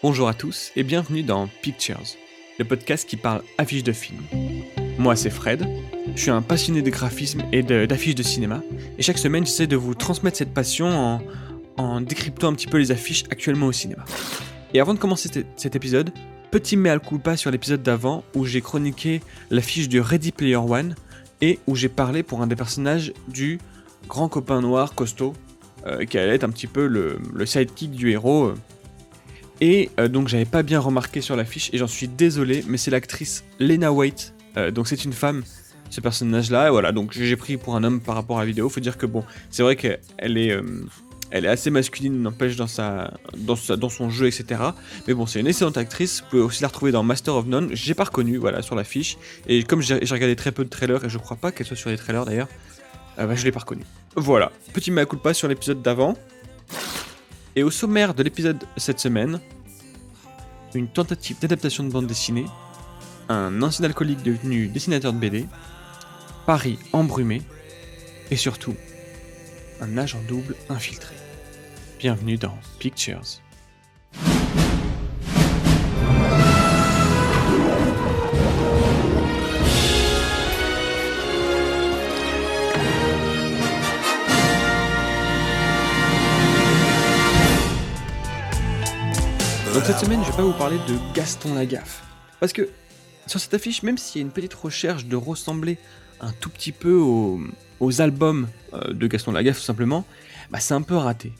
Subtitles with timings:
[0.00, 2.14] Bonjour à tous et bienvenue dans Pictures,
[2.60, 4.22] le podcast qui parle affiches de films.
[4.96, 5.66] Moi c'est Fred,
[6.14, 8.62] je suis un passionné de graphisme et d'affiches de, cinéma,
[8.96, 11.20] et chaque semaine j'essaie de vous transmettre cette passion
[11.76, 14.04] en, décryptant un petit peu les affiches actuellement au cinéma.
[14.72, 16.12] Et avant de commencer cet épisode,
[16.52, 19.20] petit mea culpa sur l'épisode d'avant où j'ai chroniqué
[19.50, 20.94] l'affiche du Ready Player One
[21.40, 23.58] et où j'ai parlé pour un des personnages du
[24.06, 25.34] grand copain noir costaud
[25.88, 28.44] euh, qui allait être un petit peu le, sidekick du héros.
[28.44, 28.54] Euh.
[29.60, 32.90] Et euh, donc j'avais pas bien remarqué sur l'affiche et j'en suis désolé, mais c'est
[32.90, 34.34] l'actrice Lena Waite.
[34.72, 35.42] donc c'est une femme,
[35.90, 36.70] ce personnage-là.
[36.70, 38.68] Voilà, donc j'ai pris pour un homme par rapport à la vidéo.
[38.68, 40.56] Faut dire que bon, c'est vrai qu'elle est,
[41.30, 42.66] elle est assez masculine, n'empêche dans
[43.76, 44.60] dans son jeu, etc.
[45.06, 46.22] Mais bon, c'est une excellente actrice.
[46.22, 47.70] Vous pouvez aussi la retrouver dans Master of None.
[47.72, 49.18] J'ai pas reconnu, voilà, sur l'affiche.
[49.46, 51.90] Et comme j'ai regardé très peu de trailers et je crois pas qu'elle soit sur
[51.90, 52.48] les trailers d'ailleurs,
[53.18, 53.82] ah bah, je l'ai pas reconnu.
[54.16, 56.16] Voilà, petit mea culpa sur l'épisode d'avant.
[57.58, 59.40] Et au sommaire de l'épisode cette semaine,
[60.76, 62.46] une tentative d'adaptation de bande dessinée,
[63.28, 65.44] un ancien alcoolique devenu dessinateur de BD,
[66.46, 67.42] Paris embrumé,
[68.30, 68.76] et surtout,
[69.80, 71.16] un agent double infiltré.
[71.98, 73.40] Bienvenue dans Pictures.
[89.88, 92.02] Cette semaine, je vais pas vous parler de Gaston Lagaffe.
[92.40, 92.68] Parce que
[93.26, 95.78] sur cette affiche, même s'il y a une petite recherche de ressembler
[96.20, 97.40] un tout petit peu aux,
[98.02, 100.04] albums euh, de Gaston Lagaffe, tout simplement,
[100.50, 101.32] bah c'est un peu raté.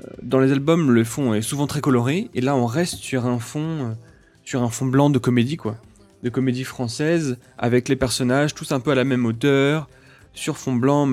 [0.00, 3.26] Euh, dans les albums, le fond est souvent très coloré, et là on reste sur
[3.26, 3.92] un fond, euh,
[4.42, 5.76] sur un fond blanc de comédie, quoi.
[6.22, 9.90] De comédie française, avec les personnages tous un peu à la même hauteur,
[10.32, 11.06] sur fond blanc,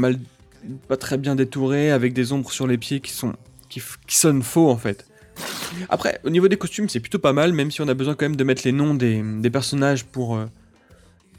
[0.87, 3.33] pas très bien détouré, avec des ombres sur les pieds qui sont
[3.67, 5.08] qui sonnent faux en fait.
[5.89, 8.25] Après, au niveau des costumes, c'est plutôt pas mal, même si on a besoin quand
[8.25, 10.45] même de mettre les noms des, personnages pour, euh,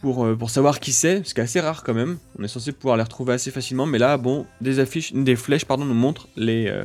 [0.00, 2.18] pour, euh, pour savoir qui c'est, ce qui est assez rare quand même.
[2.38, 5.64] On est censé pouvoir les retrouver assez facilement, mais là, bon, des affiches, des flèches,
[5.64, 6.84] pardon, nous montrent les, euh,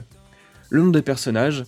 [0.69, 1.65] le nom des personnages.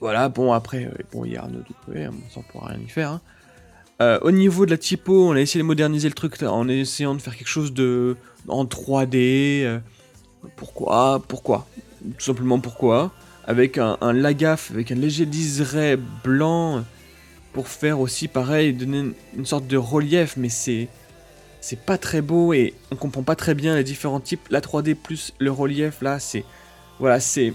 [0.00, 2.88] Voilà, bon, après, bon, il y a Arnaud Ducoué, hein, on s'en pourra rien y
[2.88, 3.10] faire.
[4.00, 4.18] Hein.
[4.22, 7.20] au niveau de la typo, on a essayé de moderniser le truc en essayant de
[7.20, 8.16] faire quelque chose de
[8.46, 9.80] en 3D.
[10.54, 11.66] pourquoi Pourquoi
[12.16, 13.12] Tout simplement pourquoi
[13.48, 16.84] avec un, lagaf, avec un léger liseré blanc,
[17.54, 20.88] pour faire aussi pareil, donner une, sorte de relief, mais c'est
[21.62, 24.42] c'est pas très beau et on comprend pas très bien les différents types.
[24.50, 26.44] La 3D plus le relief là, c'est
[26.98, 27.54] voilà, c'est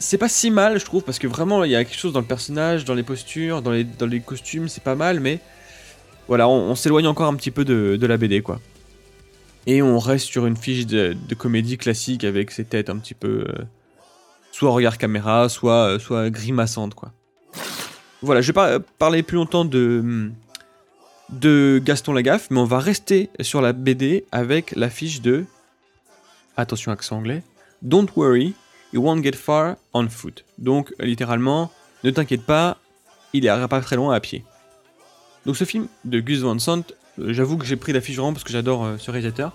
[0.00, 2.20] c'est pas si mal, je trouve, parce que vraiment il y a quelque chose dans
[2.20, 5.38] le personnage, dans les postures, dans les, dans les costumes, c'est pas mal, mais
[6.26, 8.58] voilà, on, s'éloigne encore un petit peu de, la BD quoi.
[9.68, 13.44] Et on reste sur une fiche de, comédie classique avec ses têtes un petit peu
[13.48, 13.64] euh,
[14.52, 17.12] soit regard caméra, soit, euh, soit grimaçante, quoi.
[18.22, 20.30] Voilà, je vais pas parler plus longtemps de,
[21.30, 25.46] de Gaston Lagaffe, mais on va rester sur la BD avec l'affiche de.
[26.56, 27.42] Attention, accent anglais.
[27.80, 28.54] Don't worry,
[28.92, 30.44] you won't get far on foot.
[30.58, 31.70] Donc, littéralement,
[32.04, 32.76] ne t'inquiète pas,
[33.32, 34.44] il ira pas très loin à pied.
[35.46, 36.82] Donc, ce film de Gus Van Sant,
[37.18, 39.52] euh, j'avoue que j'ai pris l'affiche vraiment parce que j'adore euh, ce réalisateur.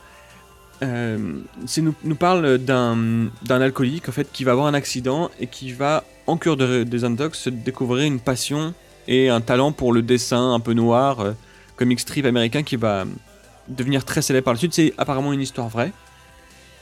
[0.84, 1.18] Euh,
[1.78, 6.04] nous, nous, parle d'un alcoolique en fait qui va avoir un accident et qui va
[6.28, 8.74] en cure de, des Antox se découvrir une passion
[9.08, 11.32] et un talent pour le dessin un peu noir, euh,
[11.78, 13.06] comic strip américain qui va
[13.68, 14.74] devenir très célèbre par la suite.
[14.74, 15.94] C'est apparemment une histoire vraie.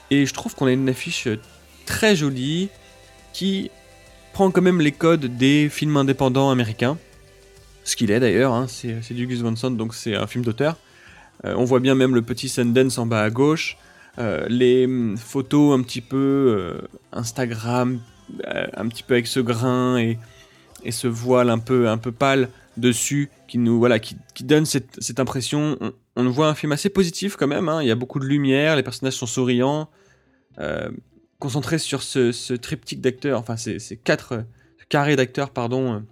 [0.09, 1.27] Et je trouve qu'on a une affiche
[1.85, 2.69] très jolie
[3.31, 3.71] qui
[4.33, 6.97] prend quand même les codes des films indépendants américains.
[7.83, 10.77] Ce qu'il est d'ailleurs, hein, c'est du Gus Van Sant, donc c'est un film d'auteur.
[11.45, 13.77] Euh, on voit bien même le petit Sundance en bas à gauche.
[14.19, 17.99] Euh, les hum, photos un petit peu euh, Instagram,
[18.45, 20.17] un petit peu avec ce grain et,
[20.91, 25.77] ce voile un peu, un peu pâle dessus qui nous voilà qui, donne cette, impression.
[26.15, 27.69] On, voit un film assez positif quand même.
[27.69, 27.81] Hein.
[27.81, 29.89] Il y a beaucoup de lumière, les personnages sont souriants,
[31.39, 34.43] concentrés sur ce, triptyque d'acteurs, enfin ces, quatre
[34.89, 36.03] carrés d'acteurs pardon.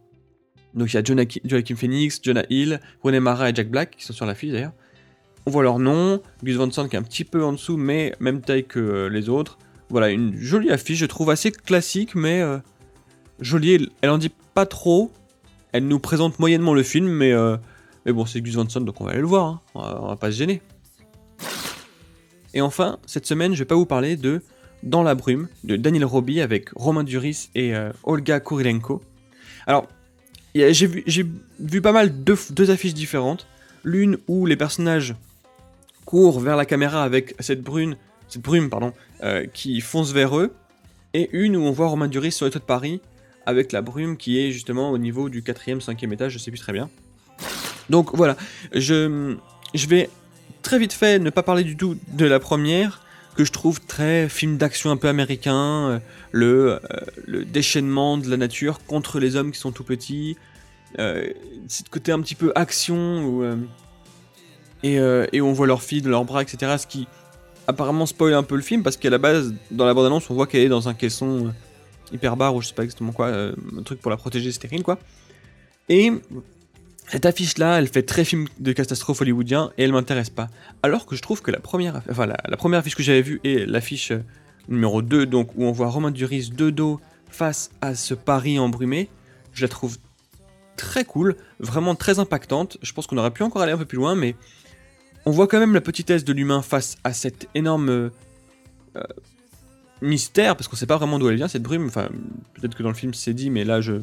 [0.73, 4.13] Donc il y a Joaquin Phoenix, Jonah Hill, René Mara et Jack Black qui sont
[4.13, 4.73] sur la fiche d'ailleurs.
[5.45, 8.13] On voit leur nom, Gus Van Sant qui est un petit peu en dessous, mais
[8.19, 9.57] même taille que euh, les autres.
[9.89, 12.59] Voilà, une jolie affiche, je trouve assez classique, mais euh,
[13.39, 13.89] jolie.
[14.01, 15.11] Elle en dit pas trop.
[15.71, 17.57] Elle nous présente moyennement le film, mais, euh,
[18.05, 19.47] mais bon, c'est Gus Van Sant, donc on va aller le voir.
[19.47, 19.61] Hein.
[19.73, 20.61] On, va, pas se gêner.
[22.53, 24.41] Et enfin, cette semaine, je vais pas vous parler de
[24.83, 27.73] Dans la brume de Daniel Roby avec Romain Duris et
[28.03, 29.01] Olga Kurilenko.
[29.65, 29.87] Alors,
[30.53, 31.03] j'ai vu,
[31.59, 33.47] vu, pas mal de deux affiches différentes.
[33.83, 35.15] L'une où les personnages
[36.11, 37.95] court vers la caméra avec cette brune,
[38.27, 38.91] cette brume pardon,
[39.23, 40.53] euh, qui fonce vers eux,
[41.13, 42.99] et une où on voit Romain Duris sur les toits de Paris
[43.45, 46.59] avec la brume qui est justement au niveau du quatrième, cinquième étage, je sais plus
[46.59, 46.89] très bien.
[47.89, 48.35] Donc voilà,
[48.73, 49.37] je,
[49.73, 50.09] je vais
[50.63, 53.01] très vite fait ne pas parler du tout de la première,
[53.37, 55.99] que je trouve très film d'action un peu américain, euh,
[56.33, 56.79] le, euh,
[57.25, 60.35] le, déchaînement de la nature contre les hommes qui sont tout petits,
[60.99, 61.29] euh,
[61.69, 63.45] ce côté un petit peu action, où,
[64.83, 66.75] euh, et, on voit leur fille leurs bras, etc.
[66.77, 67.07] Ce qui
[67.67, 70.47] apparemment spoil un peu le film, parce qu'à la base, dans la bande-annonce, on voit
[70.47, 71.53] qu'elle est dans un caisson
[72.11, 74.97] hyper bar, ou je sais pas exactement quoi, un truc pour la protéger stérile, quoi.
[75.87, 76.11] Et
[77.11, 80.47] cette affiche-là, elle fait très film de catastrophe hollywoodien et elle m'intéresse pas.
[80.81, 83.65] Alors que je trouve que la première, enfin, la, première affiche que j'avais vue est
[83.65, 84.23] l'affiche euh,
[84.69, 89.09] numéro 2, donc où on voit Romain Duris de dos face à ce Paris embrumé,
[89.51, 89.97] je la trouve
[90.77, 92.77] très cool, vraiment très impactante.
[92.81, 94.35] Je pense qu'on aurait pu encore aller un peu plus loin, mais
[95.25, 98.09] on voit quand même la petitesse de l'humain face à cette énorme euh,
[100.01, 101.87] mystère, parce qu'on sait pas vraiment d'où elle vient cette brume.
[101.87, 102.09] Enfin,
[102.53, 103.93] peut-être que dans le film c'est dit, mais là, je,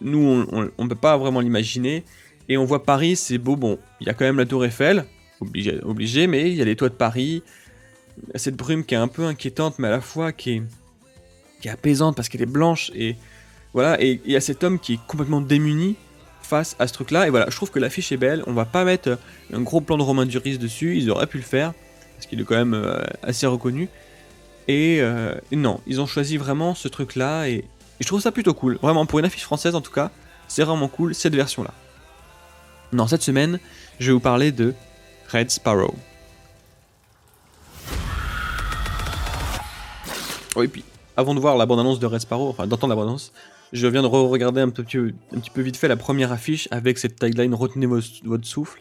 [0.00, 2.04] nous, on, on peut pas vraiment l'imaginer.
[2.48, 5.06] Et on voit Paris, c'est beau, bon, il y a quand même la tour Eiffel,
[5.40, 7.42] obligé, obligé, mais il y a les toits de Paris,
[8.34, 10.62] cette brume qui est un peu inquiétante, mais à la fois qui est,
[11.60, 13.16] qui est apaisante parce qu'elle est blanche, et
[13.72, 15.96] voilà, et il y a cet homme qui est complètement démuni
[16.44, 18.84] face à ce truc-là, et voilà, je trouve que l'affiche est belle, on va pas
[18.84, 19.18] mettre
[19.52, 21.72] un gros plan de Romain Duris dessus, ils auraient pu le faire,
[22.16, 23.88] parce qu'il est quand même euh, assez reconnu,
[24.68, 27.64] et, euh, et, non, ils ont choisi vraiment ce truc-là, et, et
[28.00, 30.10] je trouve ça plutôt cool, vraiment, pour une affiche française en tout cas,
[30.48, 31.72] c'est vraiment cool cette version-là.
[32.92, 33.58] Non, cette semaine,
[33.98, 34.74] je vais vous parler de
[35.32, 35.94] Red Sparrow.
[40.56, 40.84] Oui, puis
[41.16, 43.32] avant de voir la bande-annonce de Red Sparrow, enfin d'entendre la bande-annonce,
[43.72, 44.98] je viens de re-regarder un, petit,
[45.52, 48.80] peu vite fait la première affiche avec cette tagline Retenez votre souffle.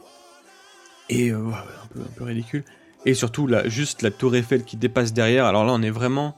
[1.09, 2.63] Et euh, un, peu, un, peu, ridicule.
[3.05, 5.45] Et surtout, juste la tour Eiffel qui dépasse derrière.
[5.45, 6.37] Alors là, on est vraiment.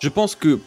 [0.00, 0.60] Je pense que,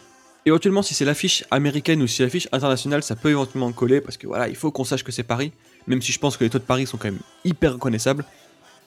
[0.44, 4.16] éventuellement, si c'est l'affiche américaine ou si c'est l'affiche internationale, ça peut éventuellement coller parce
[4.16, 5.52] que voilà, il faut qu'on sache que c'est Paris
[5.86, 8.24] même si je pense que les toits de Paris sont quand même hyper reconnaissables.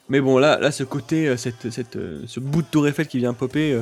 [0.10, 3.18] Mais bon, là, là ce côté, euh, cette, euh, ce bout de tour Eiffel qui
[3.18, 3.82] vient popper, euh,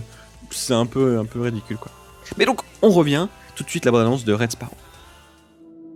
[0.50, 1.92] c'est un peu, un peu ridicule, quoi.
[2.38, 4.76] Mais donc, on revient tout de suite la bande-annonce de Red Sparrow.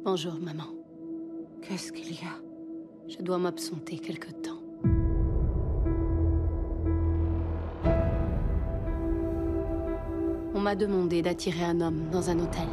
[0.05, 0.67] Bonjour, maman.
[1.61, 2.39] Qu'est-ce qu'il y a?
[3.09, 4.61] Je dois m'absenter quelque temps.
[10.55, 12.67] On m'a demandé d'attirer un homme dans un hôtel.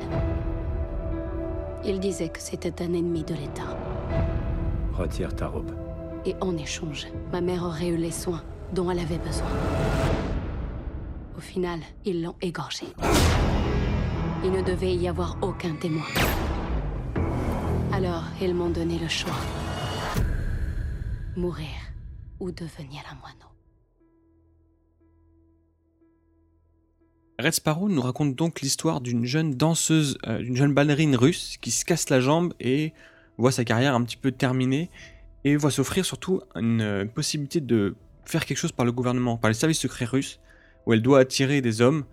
[1.84, 3.76] Il disait que c'était un ennemi de l'État.
[4.92, 5.72] Retire ta robe.
[6.24, 8.42] Et en échange, ma mère aurait eu les soins
[8.72, 9.46] dont elle avait besoin.
[11.36, 12.86] Au final, ils l'ont égorgée.
[14.46, 16.06] Il ne devait y avoir aucun témoin.
[17.92, 19.34] Alors, ils m'ont donné le choix.
[21.34, 21.66] Mourir
[22.38, 23.50] ou devenir un moineau.
[27.40, 31.72] Red Sparrow nous raconte donc l'histoire d'une jeune danseuse, euh, d'une jeune ballerine russe qui
[31.72, 32.92] se casse la jambe et
[33.38, 34.90] voit sa carrière un petit peu terminée
[35.42, 39.50] et voit s'offrir surtout une euh, possibilité de faire quelque chose par le gouvernement, par
[39.50, 40.38] les services secrets russes,
[40.86, 42.04] où elle doit attirer des hommes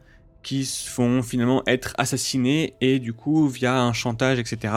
[0.43, 4.73] qui se font finalement être assassinés et du coup, via un chantage, etc.,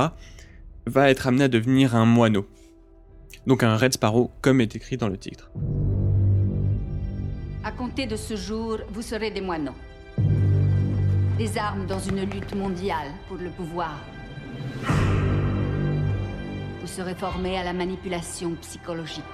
[0.86, 2.46] va être amenée à devenir un moineau.
[3.46, 5.50] Donc un Red Sparrow, comme est écrit dans le titre.
[7.64, 9.74] À compter de ce jour, vous serez des moineaux.
[11.36, 13.98] Des armes dans une lutte mondiale pour le pouvoir.
[16.80, 19.24] Vous serez formé à la manipulation psychologique.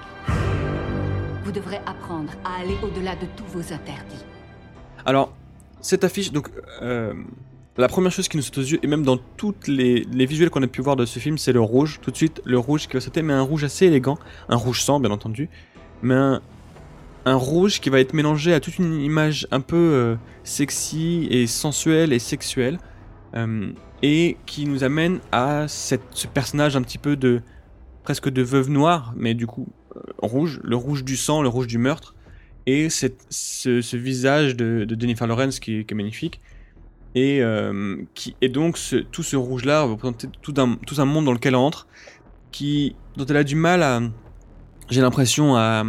[1.43, 4.25] Vous devrez apprendre à aller au-delà de tous vos interdits.
[5.05, 5.33] Alors,
[5.83, 6.49] cette affiche, donc,
[6.81, 7.13] euh,
[7.77, 10.49] la première chose qui nous saute aux yeux, et même dans toutes les, les visuels
[10.49, 11.99] qu'on a pu voir de ce film, c'est le rouge.
[12.01, 14.17] Tout de suite, le rouge qui va sauter, mais un rouge assez élégant,
[14.49, 15.49] un rouge sang, bien entendu,
[16.01, 21.27] mais un, rouge qui va être mélangé à toute une image un peu euh, sexy
[21.29, 22.79] et sensuelle et sexuelle.
[23.35, 23.71] Euh,
[24.03, 27.41] et qui nous amène à cette, ce personnage un petit peu de
[28.03, 29.67] presque de veuve noire, mais du coup
[30.17, 32.13] rouge, le rouge du sang, le rouge du meurtre,
[32.65, 36.41] et cette, ce, visage de, de, Jennifer Lawrence qui, est magnifique,
[37.15, 38.79] et euh, qui et donc
[39.11, 41.87] tout ce rouge là représente tout un, tout un monde dans lequel elle entre,
[42.51, 44.01] qui dont elle a du mal à,
[44.89, 45.83] j'ai l'impression à,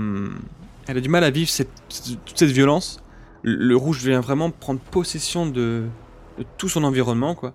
[0.86, 1.70] elle a du mal à vivre cette,
[2.24, 3.00] toute cette violence.
[3.42, 5.84] Le, rouge vient vraiment prendre possession de,
[6.38, 7.54] de tout son environnement quoi.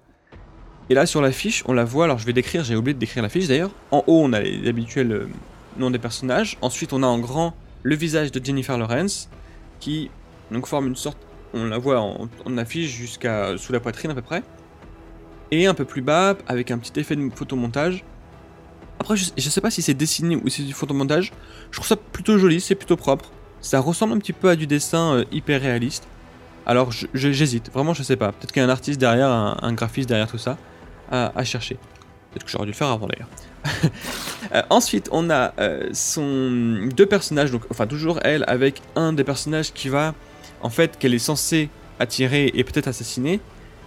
[0.89, 2.05] Et là, sur l'affiche, on la voit.
[2.05, 3.69] Alors, je vais décrire, j'ai oublié de décrire l'affiche d'ailleurs.
[3.91, 5.27] En haut, on a les habituels euh,
[5.77, 6.57] noms des personnages.
[6.61, 9.29] Ensuite, on a en grand le visage de Jennifer Lawrence,
[9.79, 10.09] qui
[10.51, 11.17] donc forme une sorte.
[11.53, 14.43] On la voit en, affiche jusqu'à sous la poitrine à peu près.
[15.51, 18.03] Et un peu plus bas, avec un petit effet de photomontage.
[18.99, 21.31] Après, je, je sais pas si c'est dessiné ou si c'est du photomontage.
[21.71, 23.31] Je trouve ça plutôt joli, c'est plutôt propre.
[23.61, 26.07] Ça ressemble un petit peu à du dessin euh, hyper réaliste.
[26.65, 28.31] Alors, j'hésite, vraiment, je sais pas.
[28.31, 30.57] Peut-être qu'il y a un artiste derrière, un graphiste derrière tout ça.
[31.09, 31.79] à, chercher.
[32.31, 33.29] Peut-être que j'aurais dû le faire avant d'ailleurs.
[34.53, 35.91] Euh, ensuite, on a euh,
[36.95, 40.15] deux personnages, enfin toujours elle avec un des personnages qui va,
[40.61, 41.69] en fait, qu'elle est censée
[41.99, 43.41] attirer et peut-être assassiner,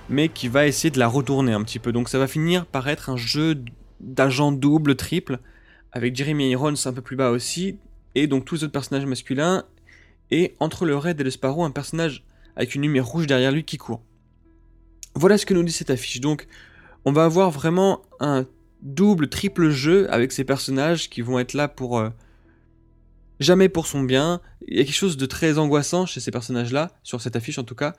[0.08, 1.90] mais qui va essayer de la retourner un petit peu.
[1.90, 3.64] Donc ça va finir par être un jeu
[3.98, 5.40] d'agent double, triple,
[5.90, 7.78] avec Jeremy Irons un peu plus bas aussi,
[8.14, 9.64] et donc tous les autres personnages masculins,
[10.30, 12.24] et entre le Red et le Sparrow, un personnage
[12.56, 14.02] avec une lumière rouge derrière lui qui court.
[15.14, 16.20] Voilà ce que nous dit cette affiche.
[16.20, 16.46] Donc,
[17.04, 18.46] on va avoir vraiment un
[18.82, 22.10] double, triple jeu avec ces personnages qui vont être là pour euh,
[23.40, 24.40] jamais pour son bien.
[24.66, 27.64] Il y a quelque chose de très angoissant chez ces personnages-là, sur cette affiche en
[27.64, 27.94] tout cas.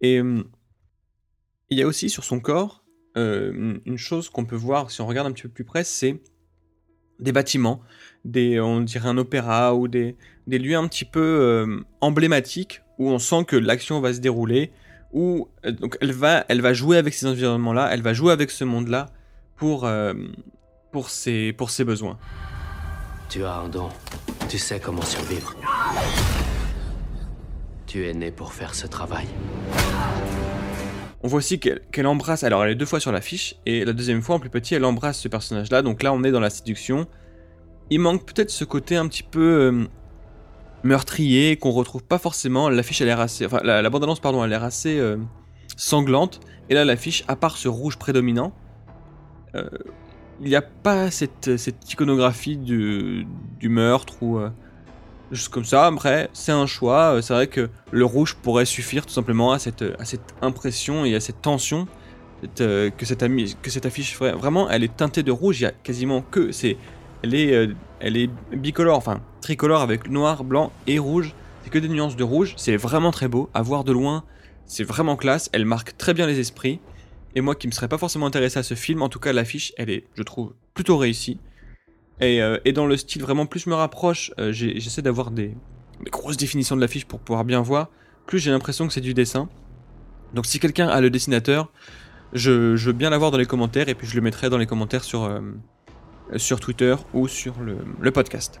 [0.00, 0.44] Et hum,
[1.70, 2.84] il y a aussi sur son corps
[3.16, 6.20] euh, une chose qu'on peut voir si on regarde un petit peu plus près, c'est
[7.20, 7.80] des bâtiments,
[8.24, 10.16] des, on dirait un opéra ou des,
[10.48, 14.72] lieux un petit peu euh, emblématiques où on sent que l'action va se dérouler,
[15.14, 18.50] où euh, donc elle va, elle va jouer avec ces environnements-là, elle va jouer avec
[18.50, 19.06] ce monde-là
[19.56, 19.88] pour,
[20.92, 22.18] pour, ses, pour ses besoins.
[23.30, 23.88] Tu as un don,
[24.48, 25.54] tu sais comment survivre.
[27.86, 29.26] Tu es né pour faire ce travail.
[31.22, 34.20] On voit aussi qu'elle embrasse, alors elle est deux fois sur l'affiche, et la deuxième
[34.20, 37.06] fois en plus petit, elle embrasse ce personnage-là, donc là on est dans la séduction.
[37.88, 39.86] Il manque peut-être ce côté un petit peu euh,
[40.84, 42.68] meurtrier qu'on retrouve pas forcément.
[42.68, 45.16] L'affiche a l'air assez, enfin la, bande-annonce pardon, a l'air assez euh,
[45.76, 48.52] sanglante, et là l'affiche, à part ce rouge prédominant,
[49.54, 49.68] euh,
[50.40, 53.26] il n'y a pas cette, cette iconographie du,
[53.58, 54.40] du meurtre ou
[55.34, 55.86] juste comme ça.
[55.86, 57.16] Après, c'est un choix.
[57.16, 61.04] Euh, c'est vrai que le rouge pourrait suffire tout simplement à cette, à cette impression
[61.04, 61.86] et à cette tension
[62.60, 63.24] euh, que, cette
[63.62, 64.18] que cette affiche.
[64.18, 65.60] Vraiment, elle est teintée de rouge.
[65.60, 66.52] Il y a quasiment que.
[66.52, 66.76] C'est,
[67.22, 71.32] elle, est, euh, elle est bicolore, enfin tricolore avec noir, blanc et rouge.
[71.62, 72.52] C'est que des nuances de rouge.
[72.58, 73.48] C'est vraiment très beau.
[73.54, 74.24] À voir de loin,
[74.66, 75.48] c'est vraiment classe.
[75.54, 76.80] Elle marque très bien les esprits.
[77.34, 79.72] Et moi qui me serais pas forcément intéressé à ce film, en tout cas l'affiche,
[79.78, 81.38] elle est, je trouve, plutôt réussie.
[82.20, 85.56] Euh, et, dans le style vraiment plus je me rapproche, euh, j'essaie d'avoir des,
[86.12, 87.88] grosses définitions de l'affiche pour pouvoir bien voir,
[88.26, 89.48] plus j'ai l'impression que c'est du dessin.
[90.34, 91.72] Donc si quelqu'un a le dessinateur,
[92.34, 95.02] je, veux bien l'avoir dans les commentaires et puis je le mettrai dans les commentaires
[95.02, 95.40] sur, euh,
[96.36, 98.60] sur Twitter ou sur le, podcast.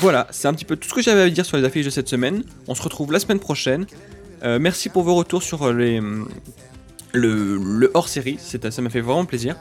[0.00, 1.90] Voilà, c'est un petit peu tout ce que j'avais à dire sur les affiches de
[1.90, 2.44] cette semaine.
[2.66, 3.86] On se retrouve la semaine prochaine.
[4.42, 6.00] merci pour vos retours sur les,
[7.12, 9.56] le, le hors-série, ça m'a fait vraiment plaisir.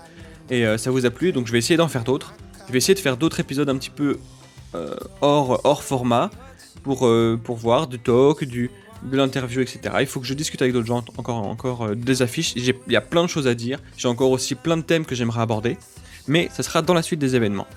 [0.50, 2.34] Et ça vous a plu, donc je vais essayer d'en faire d'autres.
[2.68, 4.18] Je vais essayer de faire d'autres épisodes un petit peu
[4.76, 6.30] euh, hors, hors format
[6.84, 8.70] pour, euh, pour voir du talk, du,
[9.04, 9.80] de l'interview, etc.
[10.02, 12.54] Il faut que je discute avec d'autres gens, encore, encore euh, des affiches.
[12.56, 13.80] Il y a plein de choses à dire.
[13.98, 15.78] J'ai encore aussi plein de thèmes que j'aimerais aborder.
[16.28, 17.68] Mais ça sera dans la suite des événements.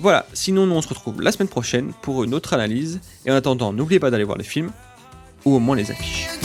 [0.00, 3.00] Voilà, sinon nous on se retrouve la semaine prochaine pour une autre analyse.
[3.24, 4.70] Et en attendant, n'oubliez pas d'aller voir les films,
[5.44, 6.35] ou au moins les affiches.